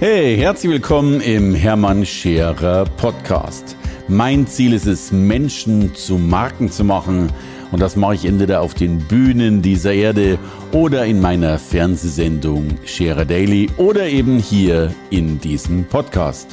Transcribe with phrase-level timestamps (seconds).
[0.00, 3.76] Hey, herzlich willkommen im Hermann Scherer Podcast.
[4.06, 7.32] Mein Ziel ist es, Menschen zu Marken zu machen.
[7.72, 10.38] Und das mache ich entweder auf den Bühnen dieser Erde
[10.70, 16.46] oder in meiner Fernsehsendung Scherer Daily oder eben hier in diesem Podcast.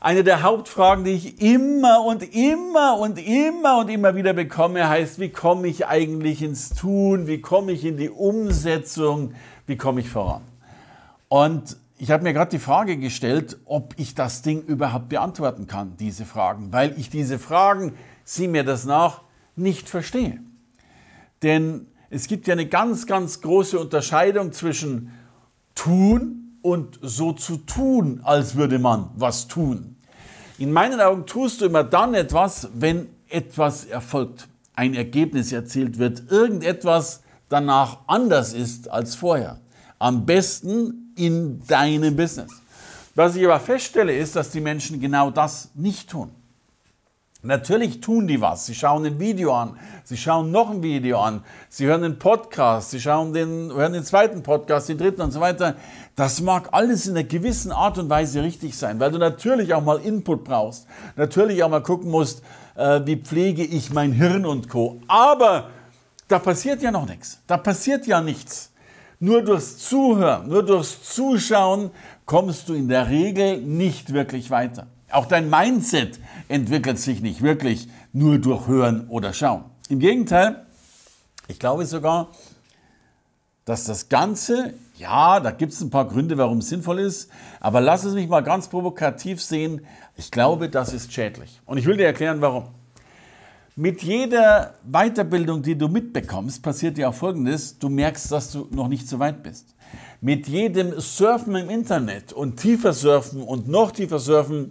[0.00, 5.20] Eine der Hauptfragen, die ich immer und immer und immer und immer wieder bekomme, heißt,
[5.20, 7.28] wie komme ich eigentlich ins Tun?
[7.28, 9.34] Wie komme ich in die Umsetzung?
[9.68, 10.42] Wie komme ich voran?
[11.28, 15.96] Und ich habe mir gerade die Frage gestellt, ob ich das Ding überhaupt beantworten kann,
[15.96, 17.94] diese Fragen, weil ich diese Fragen,
[18.24, 19.22] sieh mir das nach,
[19.56, 20.40] nicht verstehe.
[21.42, 25.10] Denn es gibt ja eine ganz, ganz große Unterscheidung zwischen
[25.74, 29.96] tun und so zu tun, als würde man was tun.
[30.58, 36.30] In meinen Augen tust du immer dann etwas, wenn etwas erfolgt, ein Ergebnis erzielt wird,
[36.30, 39.60] irgendetwas danach anders ist als vorher.
[39.98, 42.50] Am besten in deinem Business.
[43.14, 46.30] Was ich aber feststelle, ist, dass die Menschen genau das nicht tun.
[47.42, 48.66] Natürlich tun die was.
[48.66, 52.90] Sie schauen ein Video an, sie schauen noch ein Video an, sie hören einen Podcast,
[52.90, 55.76] sie schauen den, hören den zweiten Podcast, den dritten und so weiter.
[56.16, 59.82] Das mag alles in einer gewissen Art und Weise richtig sein, weil du natürlich auch
[59.82, 62.42] mal Input brauchst, natürlich auch mal gucken musst,
[62.74, 65.00] äh, wie pflege ich mein Hirn und Co.
[65.06, 65.70] Aber
[66.28, 67.38] da passiert ja noch nichts.
[67.46, 68.72] Da passiert ja nichts.
[69.18, 71.90] Nur durchs Zuhören, nur durchs Zuschauen
[72.26, 74.88] kommst du in der Regel nicht wirklich weiter.
[75.10, 79.64] Auch dein Mindset entwickelt sich nicht wirklich nur durch Hören oder Schauen.
[79.88, 80.66] Im Gegenteil,
[81.48, 82.28] ich glaube sogar,
[83.64, 87.80] dass das Ganze, ja, da gibt es ein paar Gründe, warum es sinnvoll ist, aber
[87.80, 89.86] lass es mich mal ganz provokativ sehen.
[90.16, 91.60] Ich glaube, das ist schädlich.
[91.66, 92.68] Und ich will dir erklären, warum.
[93.78, 97.78] Mit jeder Weiterbildung, die du mitbekommst, passiert dir auch Folgendes.
[97.78, 99.74] Du merkst, dass du noch nicht so weit bist.
[100.22, 104.70] Mit jedem Surfen im Internet und tiefer surfen und noch tiefer surfen,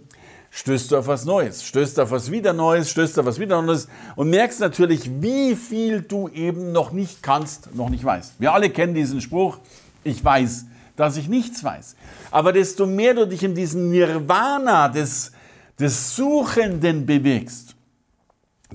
[0.50, 3.86] stößt du auf was Neues, stößt auf was wieder Neues, stößt auf was wieder Neues
[4.16, 8.40] und merkst natürlich, wie viel du eben noch nicht kannst, noch nicht weißt.
[8.40, 9.58] Wir alle kennen diesen Spruch,
[10.02, 11.94] ich weiß, dass ich nichts weiß.
[12.32, 15.30] Aber desto mehr du dich in diesen Nirvana des,
[15.78, 17.75] des Suchenden bewegst,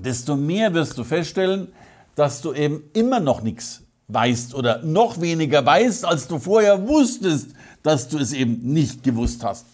[0.04, 1.68] desto mehr wirst du feststellen,
[2.14, 7.50] dass du eben immer noch nichts weißt oder noch weniger weißt, als du vorher wusstest,
[7.82, 9.66] dass du es eben nicht gewusst hast.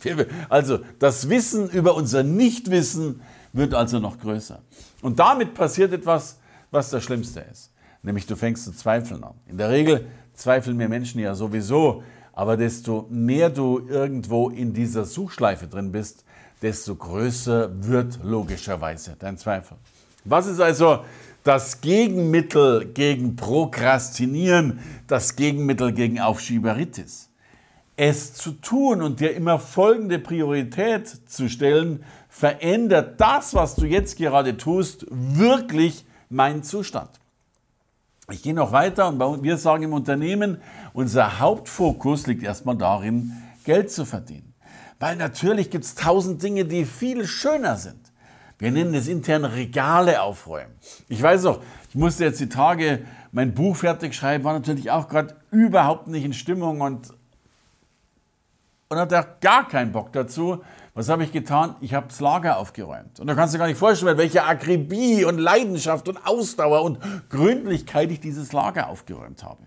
[0.49, 3.21] Also das Wissen über unser Nichtwissen
[3.53, 4.61] wird also noch größer.
[5.03, 6.39] Und damit passiert etwas,
[6.71, 7.71] was das Schlimmste ist.
[8.03, 9.35] Nämlich du fängst zu zweifeln an.
[9.47, 12.03] In der Regel zweifeln wir Menschen ja sowieso,
[12.33, 16.25] aber desto mehr du irgendwo in dieser Suchschleife drin bist,
[16.63, 19.77] desto größer wird logischerweise dein Zweifel.
[20.31, 21.05] Was ist also
[21.43, 27.31] das Gegenmittel gegen Prokrastinieren, das Gegenmittel gegen Aufschieberitis?
[27.97, 34.19] Es zu tun und dir immer folgende Priorität zu stellen, verändert das, was du jetzt
[34.19, 37.11] gerade tust, wirklich meinen Zustand.
[38.31, 40.59] Ich gehe noch weiter und wir sagen im Unternehmen,
[40.93, 43.33] unser Hauptfokus liegt erstmal darin,
[43.65, 44.55] Geld zu verdienen.
[45.01, 48.13] Weil natürlich gibt es tausend Dinge, die viel schöner sind.
[48.59, 50.73] Wir nennen es intern Regale aufräumen.
[51.09, 55.09] Ich weiß auch, ich musste jetzt die Tage mein Buch fertig schreiben, war natürlich auch
[55.09, 57.13] gerade überhaupt nicht in Stimmung und,
[58.89, 60.63] und hatte auch gar keinen Bock dazu.
[60.95, 61.77] Was habe ich getan?
[61.81, 63.21] Ich habe das Lager aufgeräumt.
[63.21, 66.99] Und da kannst du gar nicht vorstellen, welche Akribie und Leidenschaft und Ausdauer und
[67.31, 69.63] Gründlichkeit ich dieses Lager aufgeräumt habe.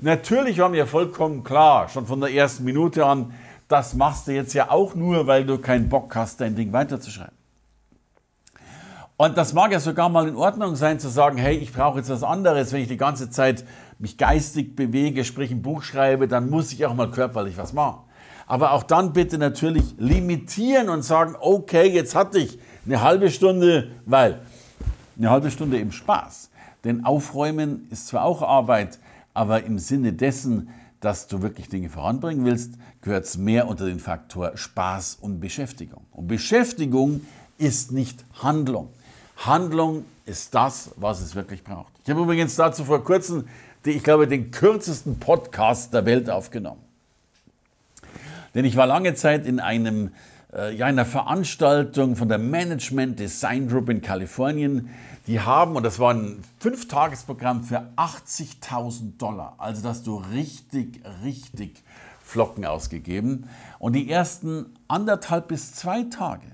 [0.00, 3.32] Natürlich war mir vollkommen klar, schon von der ersten Minute an,
[3.68, 7.34] das machst du jetzt ja auch nur, weil du keinen Bock hast, dein Ding weiterzuschreiben.
[9.18, 12.10] Und das mag ja sogar mal in Ordnung sein, zu sagen, hey, ich brauche jetzt
[12.10, 12.72] was anderes.
[12.72, 13.64] Wenn ich die ganze Zeit
[13.98, 18.00] mich geistig bewege, sprich ein Buch schreibe, dann muss ich auch mal körperlich was machen.
[18.46, 23.90] Aber auch dann bitte natürlich limitieren und sagen, okay, jetzt hatte ich eine halbe Stunde,
[24.04, 24.40] weil
[25.16, 26.50] eine halbe Stunde eben Spaß.
[26.84, 28.98] Denn Aufräumen ist zwar auch Arbeit,
[29.32, 30.68] aber im Sinne dessen,
[31.00, 36.04] dass du wirklich Dinge voranbringen willst, gehört es mehr unter den Faktor Spaß und Beschäftigung.
[36.12, 37.22] Und Beschäftigung
[37.56, 38.90] ist nicht Handlung.
[39.36, 41.92] Handlung ist das, was es wirklich braucht.
[42.04, 43.46] Ich habe übrigens dazu vor kurzem,
[43.84, 46.80] ich glaube, den kürzesten Podcast der Welt aufgenommen.
[48.54, 50.12] Denn ich war lange Zeit in einem,
[50.52, 54.88] äh, ja, einer Veranstaltung von der Management Design Group in Kalifornien.
[55.26, 59.54] Die haben, und das war ein Fünftagesprogramm für 80.000 Dollar.
[59.58, 61.82] Also das du richtig, richtig
[62.22, 63.48] Flocken ausgegeben.
[63.78, 66.46] Und die ersten anderthalb bis zwei Tage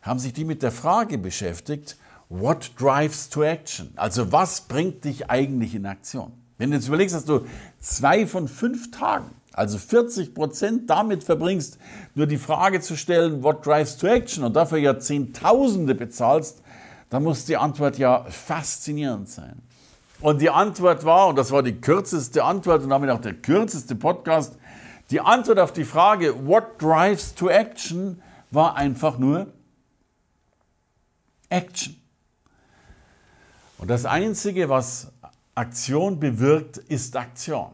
[0.00, 1.96] haben sich die mit der Frage beschäftigt,
[2.34, 3.92] What drives to action?
[3.94, 6.32] Also was bringt dich eigentlich in Aktion?
[6.56, 7.44] Wenn du jetzt überlegst, dass du
[7.78, 11.76] zwei von fünf Tagen, also 40 Prozent damit verbringst,
[12.14, 16.62] nur die Frage zu stellen, what drives to action und dafür ja Zehntausende bezahlst,
[17.10, 19.60] dann muss die Antwort ja faszinierend sein.
[20.22, 23.94] Und die Antwort war, und das war die kürzeste Antwort und damit auch der kürzeste
[23.94, 24.56] Podcast,
[25.10, 29.48] die Antwort auf die Frage, what drives to action, war einfach nur
[31.50, 32.01] Action.
[33.78, 35.12] Und das Einzige, was
[35.54, 37.72] Aktion bewirkt, ist Aktion.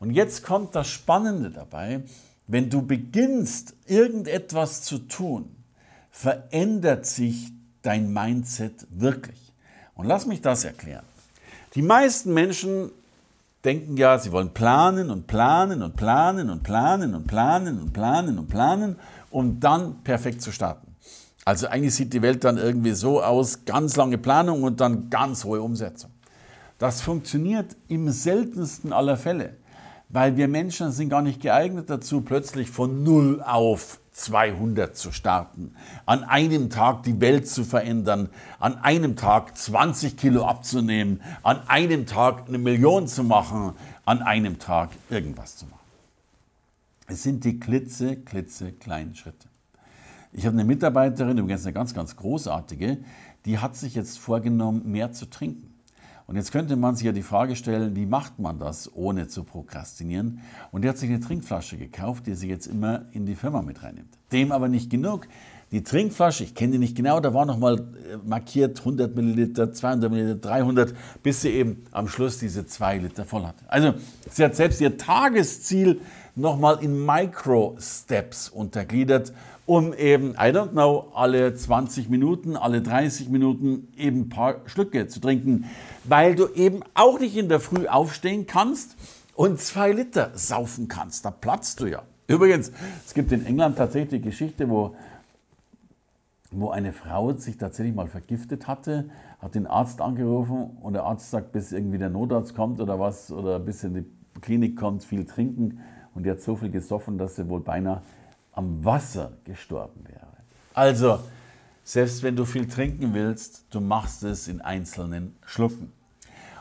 [0.00, 2.02] Und jetzt kommt das Spannende dabei,
[2.46, 5.54] wenn du beginnst, irgendetwas zu tun,
[6.10, 7.52] verändert sich
[7.82, 9.52] dein Mindset wirklich.
[9.94, 11.04] Und lass mich das erklären.
[11.74, 12.90] Die meisten Menschen
[13.64, 18.38] denken ja, sie wollen planen und planen und planen und planen und planen und planen
[18.38, 18.96] und planen,
[19.30, 20.91] um dann perfekt zu starten.
[21.44, 25.44] Also eigentlich sieht die Welt dann irgendwie so aus, ganz lange Planung und dann ganz
[25.44, 26.10] hohe Umsetzung.
[26.78, 29.56] Das funktioniert im seltensten aller Fälle,
[30.08, 35.74] weil wir Menschen sind gar nicht geeignet dazu, plötzlich von 0 auf 200 zu starten,
[36.06, 38.28] an einem Tag die Welt zu verändern,
[38.58, 43.72] an einem Tag 20 Kilo abzunehmen, an einem Tag eine Million zu machen,
[44.04, 45.78] an einem Tag irgendwas zu machen.
[47.06, 49.51] Es sind die klitze, klitze kleinen Schritte.
[50.34, 52.98] Ich habe eine Mitarbeiterin, übrigens eine ganz, ganz großartige,
[53.44, 55.68] die hat sich jetzt vorgenommen, mehr zu trinken.
[56.26, 59.44] Und jetzt könnte man sich ja die Frage stellen, wie macht man das, ohne zu
[59.44, 60.40] prokrastinieren?
[60.70, 63.82] Und die hat sich eine Trinkflasche gekauft, die sie jetzt immer in die Firma mit
[63.82, 64.16] reinnimmt.
[64.30, 65.28] Dem aber nicht genug.
[65.72, 70.10] Die Trinkflasche, ich kenne die nicht genau, da war nochmal äh, markiert 100 Milliliter, 200
[70.10, 73.64] Milliliter, 300, bis sie eben am Schluss diese 2 Liter voll hatte.
[73.68, 73.94] Also
[74.30, 76.00] sie hat selbst ihr Tagesziel
[76.34, 79.32] nochmal in Micro-Steps untergliedert
[79.66, 85.06] um eben, I don't know, alle 20 Minuten, alle 30 Minuten eben ein paar Schlücke
[85.06, 85.66] zu trinken,
[86.04, 88.96] weil du eben auch nicht in der Früh aufstehen kannst
[89.34, 91.24] und zwei Liter saufen kannst.
[91.24, 92.02] Da platzt du ja.
[92.26, 92.72] Übrigens,
[93.06, 94.96] es gibt in England tatsächlich die Geschichte, wo,
[96.50, 99.10] wo eine Frau sich tatsächlich mal vergiftet hatte,
[99.40, 103.30] hat den Arzt angerufen und der Arzt sagt, bis irgendwie der Notarzt kommt oder was,
[103.30, 104.04] oder bis in die
[104.40, 105.80] Klinik kommt, viel trinken.
[106.14, 108.02] Und die hat so viel gesoffen, dass sie wohl beinahe
[108.52, 110.26] am Wasser gestorben wäre.
[110.74, 111.20] Also,
[111.84, 115.92] selbst wenn du viel trinken willst, du machst es in einzelnen Schlucken.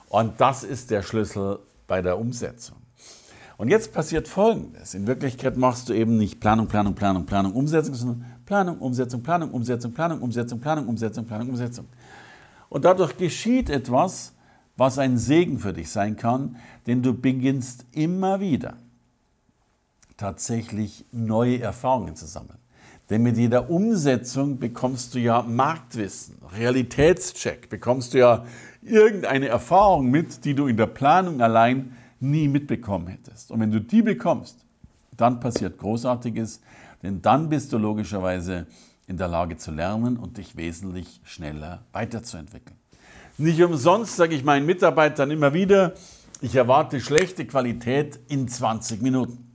[0.10, 2.78] Und das ist der Schlüssel bei der Umsetzung.
[3.58, 4.96] Und jetzt passiert Folgendes.
[4.96, 9.52] In Wirklichkeit machst du eben nicht Planung, Planung, Planung, Planung, Umsetzung, sondern Planung, Umsetzung, Planung,
[9.52, 11.86] Umsetzung, Planung, Umsetzung, Planung, Umsetzung, Planung, Umsetzung.
[12.70, 14.34] Und dadurch geschieht etwas,
[14.78, 16.56] was ein Segen für dich sein kann,
[16.88, 18.78] denn du beginnst immer wieder
[20.22, 22.60] tatsächlich neue Erfahrungen zu sammeln.
[23.10, 28.46] Denn mit jeder Umsetzung bekommst du ja Marktwissen, Realitätscheck, bekommst du ja
[28.84, 33.52] irgendeine Erfahrung mit, die du in der Planung allein nie mitbekommen hättest.
[33.52, 34.64] Und wenn du die bekommst,
[35.18, 36.62] dann passiert Großartiges,
[37.02, 38.68] denn dann bist du logischerweise
[39.08, 42.78] in der Lage zu lernen und dich wesentlich schneller weiterzuentwickeln.
[43.38, 45.96] Nicht umsonst sage ich meinen Mitarbeitern immer wieder,
[46.42, 49.51] ich erwarte schlechte Qualität in 20 Minuten.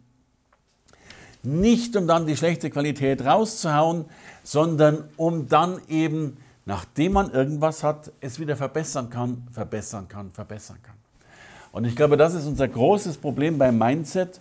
[1.47, 4.07] Nicht um dann die schlechte Qualität rauszuhauen,
[4.43, 10.79] sondern um dann eben, nachdem man irgendwas hat, es wieder verbessern kann, verbessern kann, verbessern
[10.83, 10.97] kann.
[11.71, 14.41] Und ich glaube, das ist unser großes Problem beim Mindset,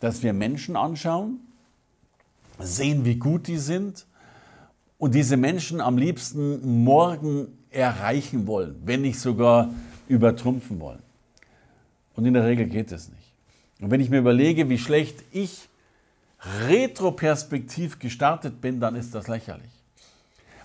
[0.00, 1.40] dass wir Menschen anschauen,
[2.58, 4.06] sehen, wie gut die sind
[4.96, 9.74] und diese Menschen am liebsten morgen erreichen wollen, wenn nicht sogar
[10.08, 11.02] übertrumpfen wollen.
[12.14, 13.32] Und in der Regel geht es nicht.
[13.82, 15.68] Und wenn ich mir überlege, wie schlecht ich
[16.68, 19.70] retroperspektiv gestartet bin, dann ist das lächerlich.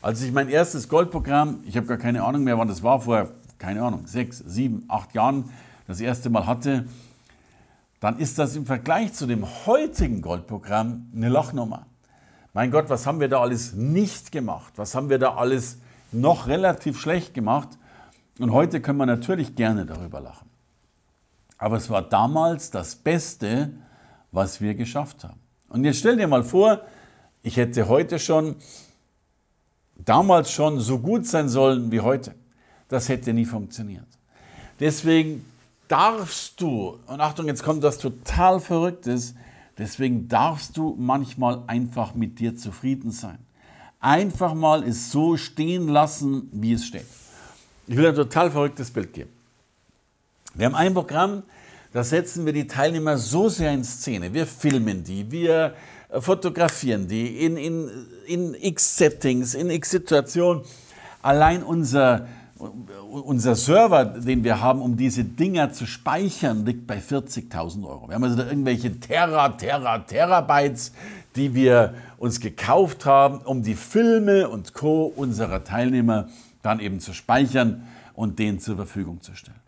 [0.01, 3.29] Als ich mein erstes Goldprogramm, ich habe gar keine Ahnung mehr, wann das war, vor,
[3.57, 5.49] keine Ahnung, sechs, sieben, acht Jahren
[5.87, 6.85] das erste Mal hatte,
[7.99, 11.85] dann ist das im Vergleich zu dem heutigen Goldprogramm eine Lachnummer.
[12.53, 14.73] Mein Gott, was haben wir da alles nicht gemacht?
[14.75, 15.77] Was haben wir da alles
[16.11, 17.69] noch relativ schlecht gemacht?
[18.39, 20.49] Und heute können wir natürlich gerne darüber lachen.
[21.59, 23.71] Aber es war damals das Beste,
[24.31, 25.39] was wir geschafft haben.
[25.71, 26.81] Und jetzt stell dir mal vor,
[27.43, 28.55] ich hätte heute schon,
[29.95, 32.35] damals schon so gut sein sollen wie heute.
[32.89, 34.07] Das hätte nie funktioniert.
[34.79, 35.45] Deswegen
[35.87, 39.33] darfst du, und Achtung, jetzt kommt das total Verrücktes,
[39.77, 43.37] deswegen darfst du manchmal einfach mit dir zufrieden sein.
[44.01, 47.05] Einfach mal es so stehen lassen, wie es steht.
[47.87, 49.29] Ich will ein total verrücktes Bild geben.
[50.53, 51.43] Wir haben ein Programm,
[51.93, 54.33] da setzen wir die Teilnehmer so sehr in Szene.
[54.33, 55.73] Wir filmen die, wir
[56.09, 57.89] äh, fotografieren die in, in,
[58.27, 60.63] in x Settings, in x Situationen.
[61.21, 67.85] Allein unser, unser Server, den wir haben, um diese Dinger zu speichern, liegt bei 40.000
[67.85, 68.07] Euro.
[68.07, 70.93] Wir haben also da irgendwelche Terra, Terra, Terabytes,
[71.35, 75.11] die wir uns gekauft haben, um die Filme und Co.
[75.15, 76.29] unserer Teilnehmer
[76.63, 79.60] dann eben zu speichern und denen zur Verfügung zu stellen.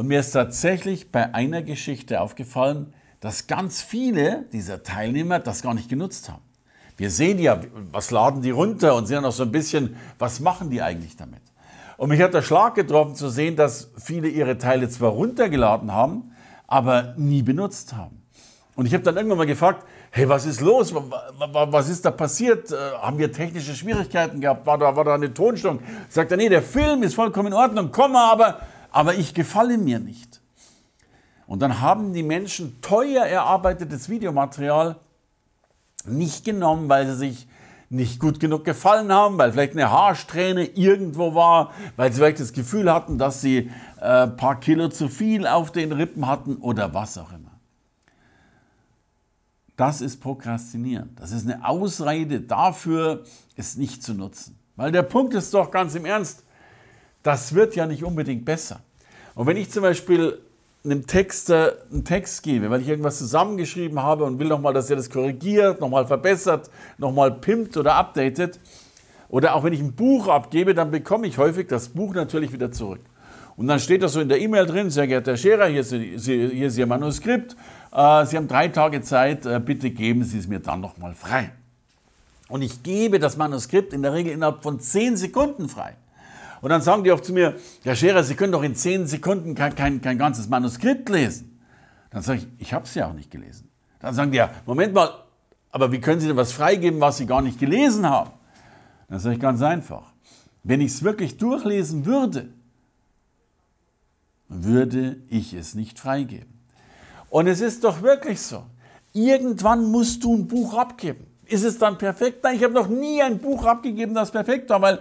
[0.00, 5.74] Und mir ist tatsächlich bei einer Geschichte aufgefallen, dass ganz viele dieser Teilnehmer das gar
[5.74, 6.40] nicht genutzt haben.
[6.96, 7.60] Wir sehen ja,
[7.92, 11.42] was laden die runter und sehen auch so ein bisschen, was machen die eigentlich damit.
[11.98, 16.32] Und mich hat der Schlag getroffen zu sehen, dass viele ihre Teile zwar runtergeladen haben,
[16.66, 18.22] aber nie benutzt haben.
[18.76, 20.94] Und ich habe dann irgendwann mal gefragt, hey, was ist los?
[20.94, 22.72] Was ist da passiert?
[22.72, 24.64] Äh, haben wir technische Schwierigkeiten gehabt?
[24.66, 25.80] War da, war da eine Tonstörung?
[26.08, 28.60] Sagt er, nee, der Film ist vollkommen in Ordnung, komm mal, aber,
[28.92, 30.40] aber ich gefalle mir nicht.
[31.46, 34.96] Und dann haben die Menschen teuer erarbeitetes Videomaterial
[36.04, 37.48] nicht genommen, weil sie sich
[37.88, 42.52] nicht gut genug gefallen haben, weil vielleicht eine Haarsträhne irgendwo war, weil sie vielleicht das
[42.52, 43.70] Gefühl hatten, dass sie
[44.00, 47.50] ein äh, paar Kilo zu viel auf den Rippen hatten oder was auch immer.
[49.76, 51.16] Das ist Prokrastinieren.
[51.16, 53.24] Das ist eine Ausrede dafür,
[53.56, 54.56] es nicht zu nutzen.
[54.76, 56.44] Weil der Punkt ist doch ganz im Ernst,
[57.22, 58.80] das wird ja nicht unbedingt besser.
[59.34, 60.38] Und wenn ich zum Beispiel
[60.84, 64.96] einem Texter einen Text gebe, weil ich irgendwas zusammengeschrieben habe und will nochmal, dass er
[64.96, 68.58] das korrigiert, nochmal verbessert, nochmal pimpt oder updatet,
[69.28, 72.72] oder auch wenn ich ein Buch abgebe, dann bekomme ich häufig das Buch natürlich wieder
[72.72, 73.00] zurück.
[73.56, 75.92] Und dann steht das so in der E-Mail drin, sehr geehrter Herr Scherer, hier ist,
[75.92, 77.54] hier ist Ihr Manuskript,
[77.92, 81.52] äh, Sie haben drei Tage Zeit, äh, bitte geben Sie es mir dann nochmal frei.
[82.48, 85.94] Und ich gebe das Manuskript in der Regel innerhalb von zehn Sekunden frei.
[86.60, 89.54] Und dann sagen die oft zu mir, Herr Scherer, Sie können doch in zehn Sekunden
[89.54, 91.58] kein, kein, kein ganzes Manuskript lesen.
[92.10, 93.68] Dann sage ich, ich habe es ja auch nicht gelesen.
[94.00, 95.10] Dann sagen die, ja, Moment mal,
[95.70, 98.30] aber wie können Sie denn was freigeben, was Sie gar nicht gelesen haben?
[99.08, 100.12] Dann sage ich ganz einfach,
[100.62, 102.48] wenn ich es wirklich durchlesen würde,
[104.48, 106.52] würde ich es nicht freigeben.
[107.30, 108.64] Und es ist doch wirklich so.
[109.12, 111.26] Irgendwann musst du ein Buch abgeben.
[111.46, 112.44] Ist es dann perfekt?
[112.44, 115.00] Nein, ich habe noch nie ein Buch abgegeben, das perfekt war, weil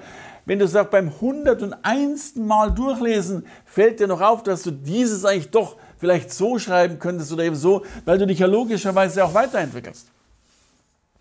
[0.50, 2.36] wenn du sagst, beim 101.
[2.38, 7.32] Mal durchlesen, fällt dir noch auf, dass du dieses eigentlich doch vielleicht so schreiben könntest
[7.32, 10.08] oder eben so, weil du dich ja logischerweise auch weiterentwickelst.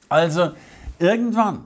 [0.09, 0.53] Also
[0.99, 1.65] irgendwann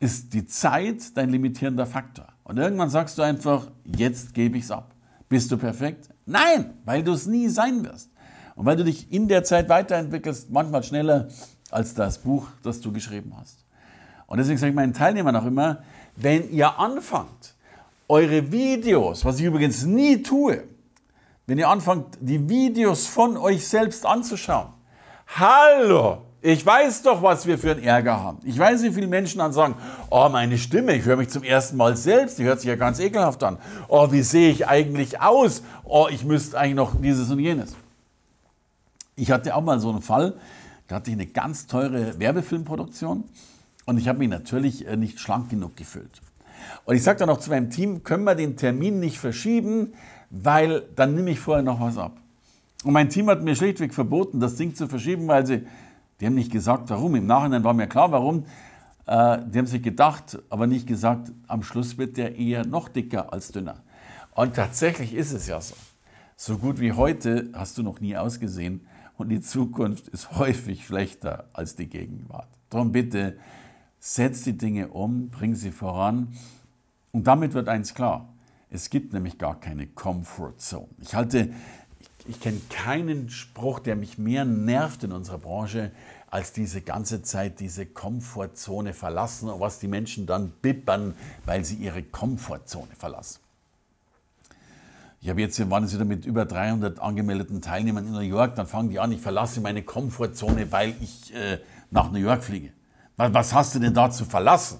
[0.00, 2.26] ist die Zeit dein limitierender Faktor.
[2.42, 4.90] Und irgendwann sagst du einfach, jetzt gebe ich es ab.
[5.28, 6.08] Bist du perfekt?
[6.26, 8.10] Nein, weil du es nie sein wirst.
[8.56, 11.28] Und weil du dich in der Zeit weiterentwickelst, manchmal schneller
[11.70, 13.64] als das Buch, das du geschrieben hast.
[14.26, 15.84] Und deswegen sage ich meinen Teilnehmern auch immer,
[16.20, 17.54] wenn ihr anfangt,
[18.08, 20.64] eure Videos, was ich übrigens nie tue,
[21.46, 24.68] wenn ihr anfangt, die Videos von euch selbst anzuschauen,
[25.28, 28.38] hallo, ich weiß doch, was wir für einen Ärger haben.
[28.44, 29.74] Ich weiß, wie viele Menschen dann sagen,
[30.10, 33.00] oh, meine Stimme, ich höre mich zum ersten Mal selbst, die hört sich ja ganz
[33.00, 33.58] ekelhaft an.
[33.88, 35.62] Oh, wie sehe ich eigentlich aus?
[35.84, 37.74] Oh, ich müsste eigentlich noch dieses und jenes.
[39.16, 40.34] Ich hatte auch mal so einen Fall,
[40.86, 43.24] da hatte ich eine ganz teure Werbefilmproduktion
[43.88, 46.20] und ich habe mich natürlich äh, nicht schlank genug gefühlt.
[46.84, 49.94] Und ich sagte dann auch zu meinem Team, können wir den Termin nicht verschieben,
[50.28, 52.18] weil dann nehme ich vorher noch was ab.
[52.84, 55.66] Und mein Team hat mir schlichtweg verboten, das Ding zu verschieben, weil sie,
[56.20, 57.14] die haben nicht gesagt, warum.
[57.14, 58.44] Im Nachhinein war mir klar, warum.
[59.06, 63.32] Äh, die haben sich gedacht, aber nicht gesagt, am Schluss wird der eher noch dicker
[63.32, 63.82] als dünner.
[64.34, 65.74] Und tatsächlich ist es ja so.
[66.36, 71.48] So gut wie heute hast du noch nie ausgesehen und die Zukunft ist häufig schlechter
[71.54, 72.48] als die Gegenwart.
[72.68, 73.38] Darum bitte,
[74.00, 76.36] setz die Dinge um, bring sie voran.
[77.12, 78.28] Und damit wird eins klar.
[78.70, 80.88] Es gibt nämlich gar keine Comfort Zone.
[81.00, 81.50] Ich halte,
[82.00, 85.90] ich, ich kenne keinen Spruch, der mich mehr nervt in unserer Branche,
[86.30, 91.14] als diese ganze Zeit diese Komfortzone verlassen und was die Menschen dann bibbern,
[91.46, 93.40] weil sie ihre Komfortzone verlassen.
[95.20, 98.54] Ich habe jetzt, wir waren jetzt wieder mit über 300 angemeldeten Teilnehmern in New York,
[98.54, 101.58] dann fangen die an, ich verlasse meine Komfortzone, weil ich äh,
[101.90, 102.72] nach New York fliege.
[103.18, 104.78] Was hast du denn da zu verlassen?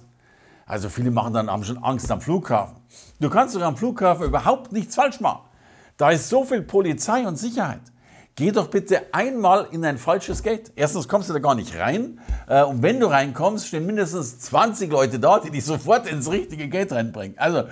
[0.65, 2.77] Also viele machen dann haben schon Angst am Flughafen.
[3.19, 5.41] Du kannst sogar am Flughafen überhaupt nichts falsch machen.
[5.97, 7.81] Da ist so viel Polizei und Sicherheit.
[8.35, 10.71] Geh doch bitte einmal in ein falsches Gate.
[10.77, 12.21] Erstens kommst du da gar nicht rein.
[12.47, 16.69] Äh, und wenn du reinkommst, stehen mindestens 20 Leute da, die dich sofort ins richtige
[16.69, 17.37] Gate reinbringen.
[17.37, 17.63] Also,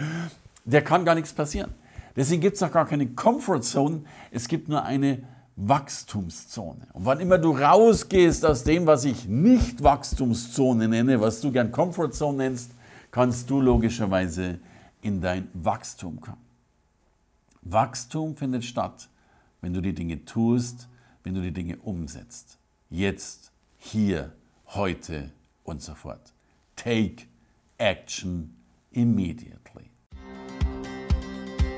[0.65, 1.73] der kann gar nichts passieren.
[2.17, 5.23] Deswegen gibt es auch gar keine Comfort Zone, es gibt nur eine
[5.57, 6.87] Wachstumszone.
[6.93, 11.71] Und wann immer du rausgehst aus dem, was ich nicht Wachstumszone nenne, was du gern
[11.71, 12.71] Comfort Zone nennst,
[13.09, 14.59] kannst du logischerweise
[15.01, 16.45] in dein Wachstum kommen.
[17.63, 19.09] Wachstum findet statt,
[19.61, 20.87] wenn du die Dinge tust,
[21.23, 22.59] wenn du die Dinge umsetzt.
[22.89, 24.33] Jetzt, hier,
[24.67, 25.31] heute
[25.63, 26.33] und so fort.
[26.75, 27.25] Take
[27.77, 28.55] action
[28.91, 29.89] immediately.